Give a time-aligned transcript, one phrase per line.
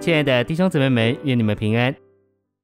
[0.00, 1.94] 亲爱的弟兄姊妹们，愿你们平安。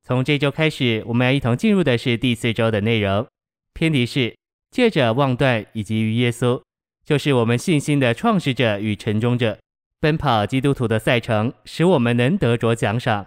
[0.03, 3.27] 从这周开始，我们要一同进入的是第四周的内容。
[3.75, 4.35] 篇题是
[4.71, 6.63] 借着望断以及于耶稣，
[7.05, 9.59] 就是我们信心的创始者与成终者，
[10.01, 13.27] 奔跑基督徒的赛程，使我们能得着奖赏。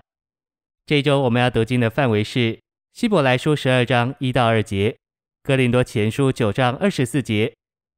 [0.86, 2.58] 这周我们要读经的范围是
[2.94, 4.96] 希伯来书十二章一到二节，
[5.44, 7.54] 哥林多前书九章二十四节，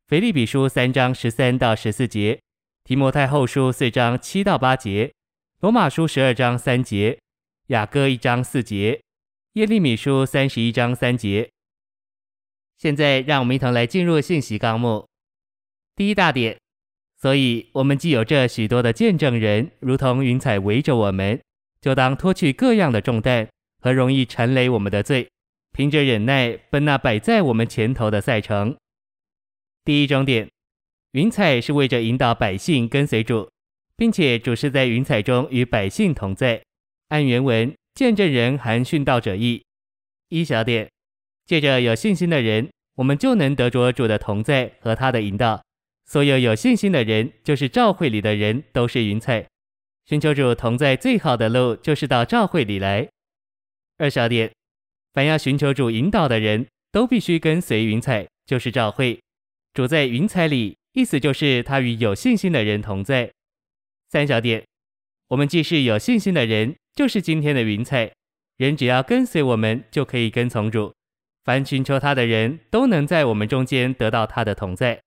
[0.08, 2.42] 腓利比书三章十三到十四节，
[2.84, 5.12] 提摩太后书四章七到八节。
[5.62, 7.20] 罗马书十二章三节，
[7.68, 9.02] 雅各一章四节，
[9.56, 11.52] 耶利米书三十一章三节。
[12.78, 15.06] 现在，让我们一同来进入信息纲目。
[15.98, 16.58] 第一大点，
[17.18, 21.38] 所以我们既有这许多的见证人，如同云彩围着我们，
[21.82, 23.50] 就当脱去各样的重担
[23.82, 25.30] 和容易缠累我们的罪，
[25.74, 28.78] 凭着忍耐奔那摆在我们前头的赛程。
[29.84, 30.50] 第一重点，
[31.12, 33.52] 云彩是为着引导百姓跟随主。
[34.00, 36.64] 并且主是在云彩中与百姓同在。
[37.10, 39.62] 按原文，见证人含殉道者义。
[40.30, 40.90] 一小点，
[41.46, 45.62] 借着有信心的人，我们就能得着主的同在和他的引导。
[46.06, 49.46] 所有有信心的人，就是召会里的人，都是云彩。
[50.06, 53.06] 寻求主同在最好的路，就是到召会里来。
[53.98, 54.50] 二小点，
[55.14, 59.20] 凡要寻求主引导的人，都必须跟随云彩，就是召会。
[59.74, 63.30] 主在云彩里，意思就是他与有信心的人同在。
[64.12, 64.66] 三小点，
[65.28, 68.12] 我们既是有信心的人，就是今天的云彩。
[68.58, 70.92] 人只要跟随我们，就可以跟从主。
[71.44, 75.00] 凡寻求他的人都能在我们中间得到他的同在。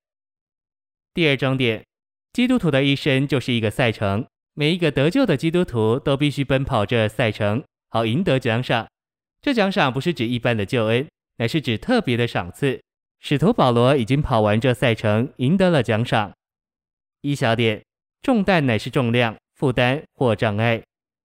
[1.13, 1.83] 第二重点，
[2.31, 8.87] 基督徒的一生就是一个赛程，每一个得救的基督徒都必须奔跑这赛程，好赢得奖赏。
[9.41, 12.81] 这奖赏不是指一般的救恩，乃是指特别的赏赐。
[13.19, 16.31] 使徒保罗已经跑完这赛程，赢得了奖赏。
[17.19, 17.83] 一小点。
[18.23, 20.81] 重担乃是重量、负担或障碍。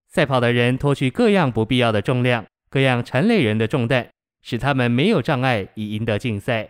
[0.09, 4.09] 赛跑的人脱去各样不必要的重量，各样缠累人的重担，
[4.42, 6.69] 使他们没有障碍，以赢得竞赛。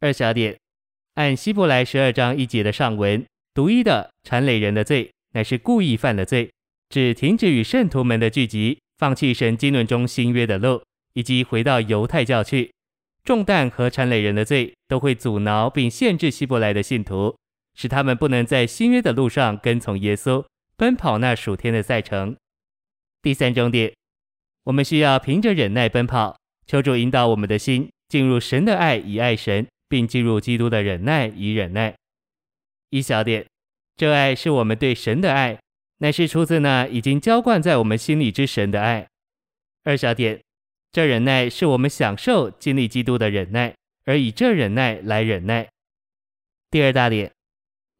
[0.00, 0.58] 二小点，
[1.14, 3.24] 按希伯来十二章一节的上文，
[3.54, 6.50] 独一的缠累人的罪，乃是故意犯了罪，
[6.90, 10.82] 只停止与圣徒们的聚集，放弃神经论中新约的路，
[11.14, 12.70] 以及回到犹太教去。
[13.24, 17.34] 重担和缠累人的罪，都会阻挠并限制希伯来的信徒。
[17.80, 20.44] 使他们不能在新约的路上跟从耶稣，
[20.76, 22.36] 奔跑那属天的赛程。
[23.22, 23.90] 第三重点，
[24.64, 26.36] 我们需要凭着忍耐奔跑，
[26.66, 31.94] 求主引导我们的心进入神的爱以爱神，并进入基督的忍耐以忍耐。
[32.90, 33.46] 一小点，
[33.96, 35.58] 这爱是我们对神的爱，
[36.00, 39.08] 乃是出自那已经浇灌在我们心里之神的爱。
[39.84, 40.38] 二小点，
[40.92, 43.74] 这忍耐是我们享受经历基督的忍耐，
[44.04, 45.66] 而以这忍耐来忍耐。
[46.70, 47.32] 第二大点。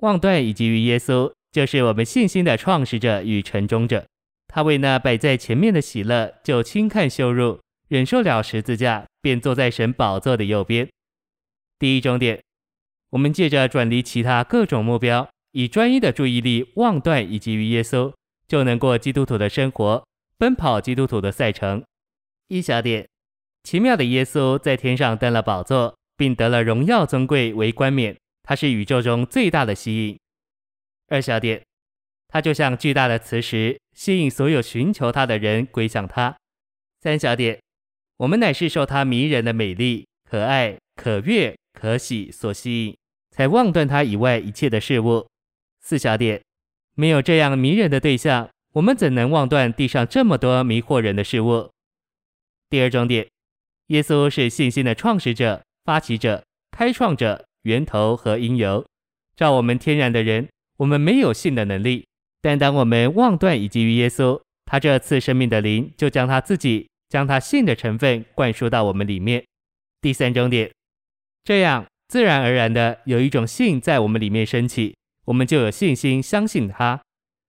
[0.01, 4.07] 望断以及于耶稣，就是我们信心的创始者与成终者。
[4.49, 10.89] 他为那摆在前面的喜乐，就轻看羞辱，忍受了十字架，便坐在神宝座的右边。
[11.79, 12.43] 第一重点，
[13.11, 18.13] 我们借着转离其他各种目标，以专一的注意力望断以及于耶稣，
[18.49, 20.05] 就能过基督徒的生活，
[20.37, 21.85] 奔跑基督徒的赛程。
[22.49, 23.07] 一小点，
[23.63, 28.17] 奇妙的耶稣在天上登了宝座，并得了荣耀尊贵为冠冕。
[28.51, 30.19] 它是宇宙中最大的吸引。
[31.07, 31.63] 二小点，
[32.27, 36.37] 它就像巨大的磁石，吸引所有寻求它的人归向它。
[37.01, 37.61] 三小点，
[38.17, 42.97] 我们乃是受它迷人的美丽、可爱、可悦、可喜所吸引，
[43.31, 45.29] 才望断它以外一切的事物。
[45.81, 46.43] 四小点，
[46.97, 51.71] 没有这样迷人的对象，我们怎能望断地上这么多迷惑人的事物？
[52.69, 53.29] 第二重点，
[53.87, 57.47] 耶稣是信心的创始者、发起者、开创者。
[57.63, 58.85] 源头和因由，
[59.37, 60.49] 照我们天然的人，
[60.79, 62.07] 我们没有信的能力。
[62.43, 69.45] 但当我们望断以及于耶稣，他这赐生命的灵就将他自己，将他信的成分灌输到我们里面。
[70.01, 70.71] 第三重点，
[71.45, 77.03] 这样自然而然的有一种信在我们里面升起，我们就有信心相信他。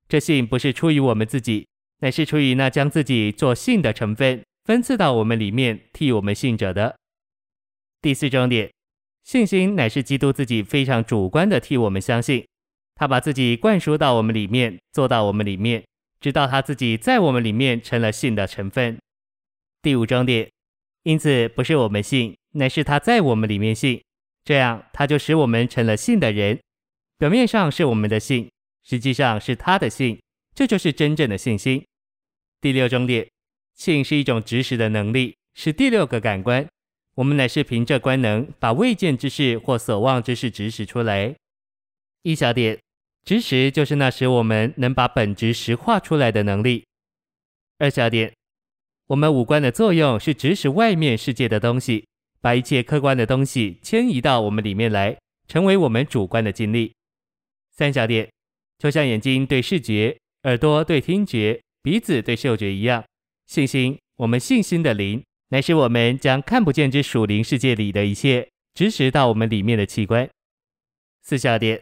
[0.09, 1.65] 这信不是出于我们自己，
[1.99, 6.97] 乃是出于那将自己做信的成分分赐到我们里面替我们信者的。
[8.01, 8.69] 第四重点。
[9.23, 12.45] 信心乃是基督自己非常主观的替我们相信，
[12.95, 15.83] 他把自己灌输到我们里面，做到我们里面，
[16.19, 18.97] 直到他自己在我们里面成了信的成分。
[19.81, 20.49] 第五重点，
[21.03, 24.01] 因此不是我们信，乃是他在我们里面信，
[24.43, 26.59] 这样他就使我们成了信的人。
[27.17, 28.49] 表面上是我们的信，
[28.83, 30.19] 实际上是他的信，
[30.55, 31.85] 这就是真正的信心。
[32.59, 33.27] 第六重点，
[33.75, 36.67] 信是一种知识的能力，是第六个感官。
[37.15, 41.35] 我们乃是凭着观能，把未见之事或所望之事指使出来。
[42.23, 42.79] 一小点，
[43.25, 46.85] 指使就是那时我们能把本质实化出来的能力。
[47.79, 48.31] 二小点，
[49.07, 52.07] 我们五官的作用是指使外面世界的东西，
[52.39, 55.17] 把一切客观的东西迁移到我们里面来，
[55.47, 56.93] 成为我们主观的经历。
[57.71, 58.31] 三小点，
[58.77, 63.03] 就像眼睛对视觉、耳朵对听觉、鼻子对嗅觉一样，
[63.47, 70.29] 信心，我们信心的灵，乃是我们将看不见之属灵世界里的一切，直识到我们里面的器官。
[71.23, 71.81] 四小点，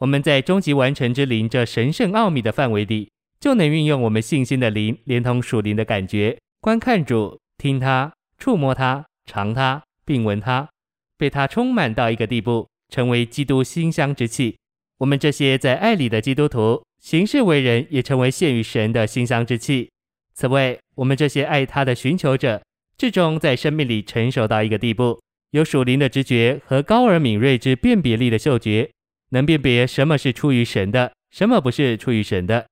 [0.00, 3.10] 我们在终极完成之灵这神圣奥秘的范围里，
[3.40, 10.68] 就能运用我们信心的灵，连同属灵的感觉，观看主，听他，触摸他，尝他，并闻他，
[11.16, 14.58] 被他充满到一个地步，成为基督馨香之气。
[14.98, 19.90] 我们这些在爱里的基督徒，行事为人也成为献于神的馨香之气。
[20.34, 22.62] 此外，我们这些爱他的寻求者，
[23.00, 25.18] 至终在生命里成熟到一个地步，
[25.52, 28.90] 有属灵的直觉和高而敏锐之辨别力的嗅觉，
[29.30, 32.66] 能辨别什么是出于神的，什么不是出于神的。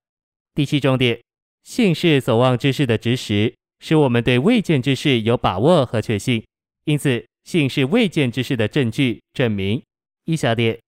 [0.54, 1.19] 第七重点，
[1.62, 6.44] 信是所望之事的执实，使我们对未见之事有把握和确信。
[6.84, 9.82] 因此，信是未见之事的证据、证明。
[10.26, 10.78] 一小点。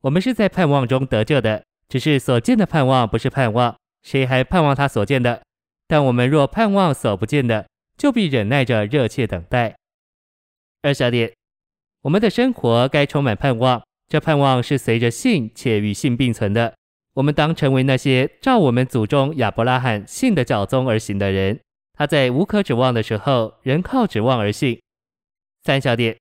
[0.00, 5.40] 我们是在盼望中得救的，只是所见的盼望不是盼望，谁还盼望他所见的？
[5.86, 9.76] 但我们若盼望所不见的，就必忍耐着热切等待。
[10.82, 11.32] 二小点，
[12.02, 16.74] 我们的生活该充满盼望，这盼望是随着信且与信并存的。
[17.14, 21.60] 我们当成为那些照我们祖宗亚伯拉罕信的教宗而行的人，
[21.92, 24.80] 他在无可指望的时候，仍靠指望而信。
[25.62, 26.16] 三小点，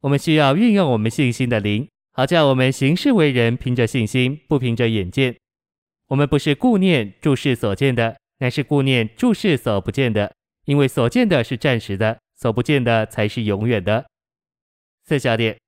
[0.00, 1.86] 我们需要运用我们信心的灵。
[2.14, 5.36] 好叫我们行事为人，凭着信心，不凭着眼见。
[6.08, 10.32] 我们不是顾念注视所见的，乃是顾念注视所不见的。
[10.64, 14.06] 因为所见的是暂时的，所不见的才是永远的。
[15.04, 15.58] 四小点，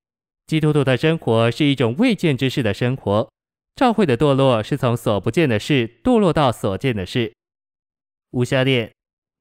[0.47, 3.29] 基督徒的生活是一种未见之事的生活。
[3.75, 7.33] 教会的堕落是从所不见的事堕落到所见的事。
[8.31, 8.93] 五小点，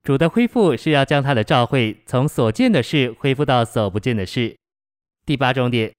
[0.02, 4.56] 主的恢复是要将他的教会从所见的事恢复到所不见的事。
[5.24, 5.92] 第八重点。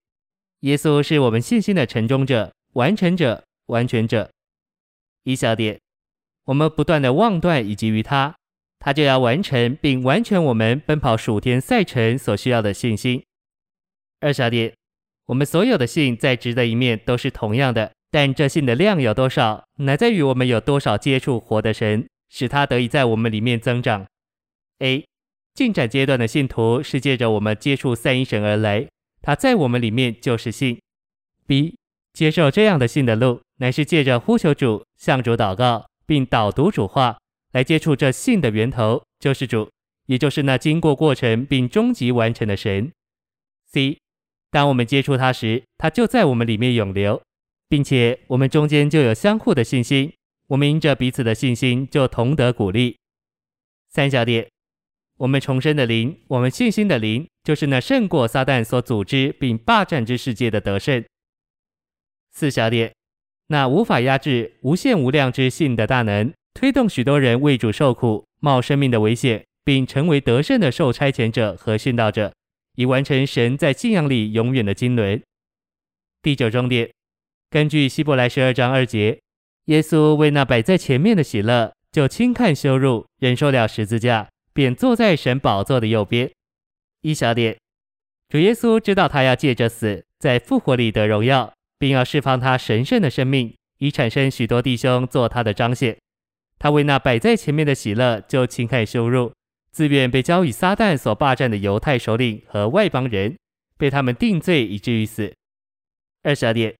[0.60, 4.30] 耶稣是我们信心的承重者、完成者、完全者。
[5.22, 5.78] 一小点，
[6.44, 8.34] 我们不断的望断以及于他，
[8.78, 13.22] 他就要完成并完全我们奔跑属天赛程所需要的信心。
[14.20, 14.74] 二小点，
[15.26, 24.06] 我们所有的信在值的一面都是同样的，但这信的量有多少，乃在于我们有多少接触活的神，使他得以在我们里面增长。
[24.78, 25.04] A
[25.54, 28.86] 进展阶段的信徒是借着我们接触三一神而来。
[29.22, 30.78] 他在我们里面就是信。
[31.46, 31.76] B
[32.12, 37.18] 接受这样的信的路，乃是借着呼求主、向主祷告，并导读主话，
[37.56, 39.70] 来接触这信的源头，救世主，
[40.08, 42.92] 也就是那经过过程并终极完成的神。
[43.72, 43.96] C
[44.50, 47.22] 当我们接触他时，他就在我们里面永留，
[47.66, 50.12] 并且我们中间就有相互的信心，
[50.48, 52.98] 我们因着彼此的信心就同得鼓励。
[53.88, 54.46] 三小点。
[55.16, 61.02] 我们重生的灵，我们信心的灵，就是那胜过撒旦所组织并霸占之世界的得胜。
[62.32, 62.92] 四小点，
[63.46, 72.32] 那无法压制、无限无量之信的大能，推动许多人为主受苦、冒生命的危险，并成为得胜的受差遣者和殉道者，
[72.76, 75.22] 以完成神在信仰里永远的经纶。
[76.22, 76.90] 第九重点，
[77.50, 79.20] 根据希伯来十二章二节，
[79.66, 84.28] 耶稣为那摆在前面的喜乐，就轻看羞辱，忍受了十字架。
[84.56, 86.30] 便坐在神宝座的右边。
[87.02, 87.58] 一小点，
[88.30, 95.94] 主耶稣知道他要借着死在复活里得荣耀，并要释放他神圣的生命，以产生许多弟兄做他的彰显。
[96.58, 99.32] 他为那摆在前面的喜乐，就轻看羞辱，
[99.70, 103.36] 自愿被交与撒旦所霸占的犹太首领和外邦人，
[103.76, 105.34] 被他们定罪以至于死。
[106.22, 106.74] 二小点，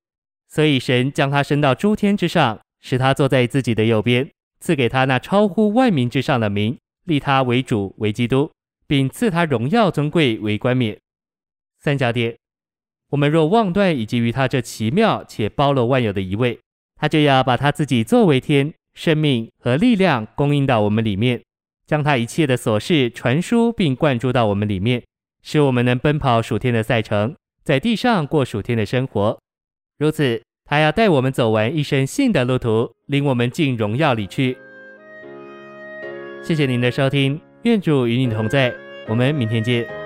[0.49, 4.31] 所以神将他升到诸天之上，使他坐在自己的右边，
[4.61, 6.77] 赐给他那超乎万民之上的名。
[7.05, 8.51] 立他为主为基督，
[8.89, 10.99] 并赐他荣耀尊贵为冠冕。
[11.79, 12.37] 三小点，
[13.11, 16.59] 我们若妄断以及于他这奇妙且包罗万有的一位，
[16.97, 21.43] 他就要把他自己作为天生命和力量供应到我们里面，
[21.87, 25.03] 将他一切的琐事传输并灌注到我们里面，
[25.43, 29.39] 使我们能奔跑暑天的赛程，在地上过暑天的生活。
[29.99, 34.57] 如此，他要带我们走完一生信的路途，领我们进荣耀里去。
[36.43, 38.75] 谢谢您的收听，愿主与你同在，
[39.09, 40.06] 我们明天见。